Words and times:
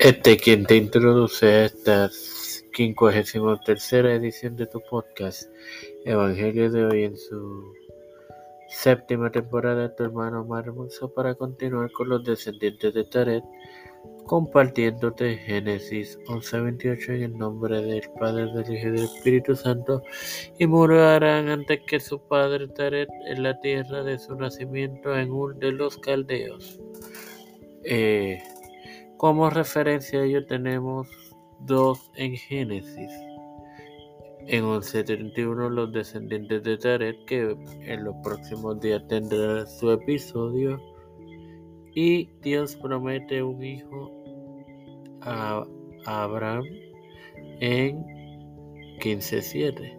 Este 0.00 0.36
quien 0.36 0.64
te 0.64 0.76
introduce 0.76 1.44
a 1.44 1.64
esta 1.64 2.08
53 2.08 3.92
edición 3.92 4.54
de 4.54 4.66
tu 4.66 4.80
podcast, 4.88 5.50
Evangelio 6.04 6.70
de 6.70 6.84
hoy 6.84 7.02
en 7.02 7.16
su 7.16 7.74
séptima 8.68 9.32
temporada, 9.32 9.96
tu 9.96 10.04
hermano 10.04 10.44
Marmoso, 10.44 11.12
para 11.12 11.34
continuar 11.34 11.90
con 11.90 12.10
los 12.10 12.22
descendientes 12.22 12.94
de 12.94 13.04
Taret, 13.06 13.42
compartiéndote 14.24 15.36
Génesis 15.38 16.16
11:28 16.28 17.14
en 17.14 17.22
el 17.24 17.36
nombre 17.36 17.82
del 17.82 18.08
Padre, 18.20 18.52
del 18.52 18.72
Hijo 18.72 18.88
y 18.88 18.90
del 18.92 19.04
Espíritu 19.04 19.56
Santo, 19.56 20.04
y 20.60 20.66
morarán 20.68 21.48
antes 21.48 21.80
que 21.88 21.98
su 21.98 22.20
padre 22.20 22.68
Taret 22.68 23.08
en 23.26 23.42
la 23.42 23.58
tierra 23.58 24.04
de 24.04 24.16
su 24.20 24.36
nacimiento 24.36 25.18
en 25.18 25.32
Ur 25.32 25.56
de 25.56 25.72
los 25.72 25.98
Caldeos. 25.98 26.78
Eh, 27.82 28.38
como 29.18 29.50
referencia 29.50 30.22
ello 30.22 30.46
tenemos 30.46 31.08
dos 31.60 32.10
en 32.14 32.36
Génesis. 32.36 33.10
En 34.46 34.64
11.31 34.64 35.68
los 35.68 35.92
descendientes 35.92 36.62
de 36.62 36.78
Taret, 36.78 37.24
que 37.26 37.54
en 37.82 38.04
los 38.04 38.14
próximos 38.22 38.80
días 38.80 39.06
tendrán 39.08 39.66
su 39.66 39.90
episodio. 39.90 40.80
Y 41.94 42.30
Dios 42.40 42.76
promete 42.76 43.42
un 43.42 43.62
hijo 43.62 44.10
a 45.22 45.66
Abraham 46.06 46.64
en 47.60 48.02
15.7. 49.00 49.98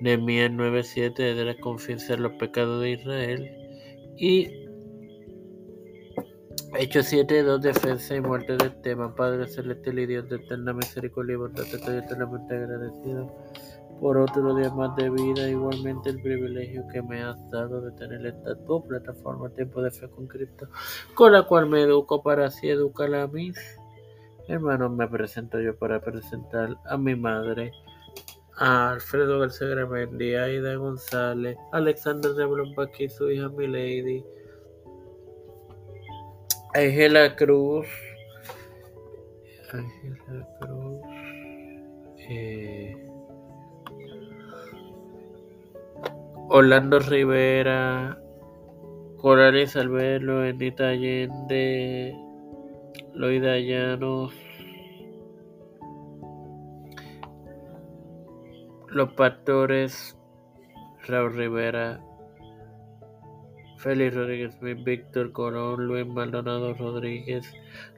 Nehemías 0.00 0.50
9.7 0.50 1.34
de 1.34 1.60
confesar 1.60 2.18
los 2.18 2.32
pecados 2.32 2.82
de 2.82 2.92
Israel. 2.92 3.50
Y 4.16 4.67
Hechos 6.78 7.06
7, 7.06 7.42
2, 7.42 7.62
defensa 7.62 8.14
y 8.14 8.20
muerte 8.20 8.56
del 8.56 8.80
tema. 8.82 9.14
Padre 9.14 9.46
celestial 9.48 9.98
y 9.98 10.06
Dios 10.06 10.28
de 10.28 10.36
eterna 10.36 10.72
misericordia 10.72 11.34
y 11.34 11.36
bondad, 11.36 11.64
estoy 11.64 11.96
eternamente 11.96 12.54
agradecido 12.54 13.32
por 14.00 14.16
otro 14.16 14.54
día 14.54 14.70
más 14.70 14.94
de 14.96 15.10
vida. 15.10 15.48
Igualmente 15.48 16.10
el 16.10 16.20
privilegio 16.22 16.86
que 16.92 17.02
me 17.02 17.22
has 17.22 17.36
dado 17.50 17.80
de 17.80 17.92
tener 17.92 18.24
esta 18.26 18.56
tu 18.64 18.86
plataforma 18.86 19.50
Tiempo 19.50 19.82
de 19.82 19.90
Fe 19.90 20.08
con 20.08 20.26
Cristo, 20.26 20.68
con 21.14 21.32
la 21.32 21.42
cual 21.42 21.68
me 21.68 21.82
educo 21.82 22.22
para 22.22 22.46
así 22.46 22.68
educar 22.68 23.14
a 23.14 23.26
mis 23.26 23.56
hermanos. 24.48 24.90
Me 24.92 25.08
presento 25.08 25.60
yo 25.60 25.76
para 25.76 26.00
presentar 26.00 26.76
a 26.86 26.96
mi 26.96 27.14
madre. 27.14 27.72
A 28.60 28.90
Alfredo 28.90 29.38
García 29.38 29.68
Gramendi, 29.68 30.34
Aida 30.34 30.74
González, 30.74 31.56
Alexander 31.72 32.32
de 32.32 32.44
Blombach 32.44 32.90
su 33.08 33.30
hija 33.30 33.48
Milady, 33.50 34.24
Ángela 36.74 37.34
Cruz. 37.34 37.86
Ángela 39.72 40.48
Cruz. 40.60 41.00
Eh, 42.28 42.94
Orlando 46.50 46.98
Rivera. 47.00 48.18
Corales 49.16 49.76
Albelo, 49.76 50.44
Enita 50.44 50.88
Allende. 50.88 52.14
Loida 53.14 53.58
Llanos. 53.58 54.34
Los 58.88 59.12
pastores. 59.14 60.18
Raúl 61.06 61.34
Rivera. 61.34 62.07
Félix 63.78 64.14
Rodríguez 64.14 64.58
Víctor 64.60 65.32
Corón, 65.32 65.86
Luis 65.86 66.06
Maldonado 66.06 66.74
Rodríguez, 66.74 67.46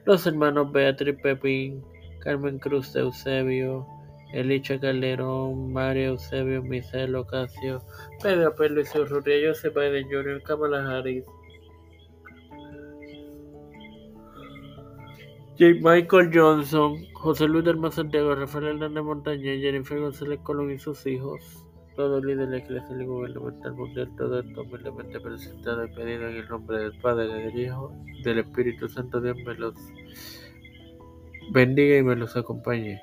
los 0.05 0.25
hermanos 0.27 0.71
Beatriz 0.71 1.15
Pepín, 1.21 1.83
Carmen 2.19 2.59
Cruz 2.59 2.93
de 2.93 3.01
Eusebio, 3.01 3.87
Elicha 4.33 4.79
Calderón, 4.79 5.73
María 5.73 6.07
Eusebio, 6.07 6.61
Misael 6.61 7.15
Ocasio, 7.15 7.81
Pedro 8.21 8.55
Pérez 8.55 8.71
Luis 8.71 8.95
Urrutia, 8.95 9.35
Joseph 9.43 9.73
Biden 9.73 10.07
Jr., 10.09 10.41
Kamala 10.43 10.87
Harris, 10.87 11.25
J. 15.57 15.79
Michael 15.81 16.31
Johnson, 16.33 16.95
José 17.13 17.47
Luis 17.47 17.65
del 17.65 17.91
Santiago, 17.91 18.35
Rafael 18.35 18.67
Hernández 18.67 19.03
Montaña, 19.03 19.51
Jennifer 19.59 19.99
González 19.99 20.39
Colón 20.43 20.71
y 20.71 20.77
sus 20.77 21.05
hijos 21.07 21.65
todo 22.01 22.19
líder 22.19 22.49
de 22.49 22.57
la 22.57 22.57
Iglesia 22.57 23.05
Gubernamental 23.05 23.73
Mundial, 23.75 24.09
todo 24.17 24.39
esto 24.39 24.63
humildemente 24.63 25.19
presentado 25.19 25.85
y 25.85 25.93
pedido 25.93 26.29
en 26.29 26.37
el 26.37 26.49
nombre 26.49 26.79
del 26.79 26.97
Padre, 26.97 27.27
del 27.27 27.59
Hijo, 27.59 27.93
del 28.23 28.39
Espíritu 28.39 28.89
Santo, 28.89 29.21
Dios 29.21 29.37
me 29.45 29.53
los 29.53 29.75
bendiga 31.51 31.97
y 31.97 32.01
me 32.01 32.15
los 32.15 32.35
acompañe. 32.35 32.99